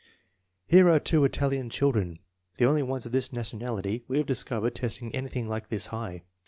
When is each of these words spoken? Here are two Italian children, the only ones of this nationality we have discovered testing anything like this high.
Here 0.65 0.89
are 0.89 0.99
two 0.99 1.23
Italian 1.25 1.69
children, 1.69 2.17
the 2.57 2.65
only 2.65 2.81
ones 2.81 3.05
of 3.05 3.11
this 3.11 3.31
nationality 3.31 4.03
we 4.07 4.17
have 4.17 4.25
discovered 4.25 4.73
testing 4.73 5.13
anything 5.13 5.47
like 5.47 5.69
this 5.69 5.85
high. 5.93 6.23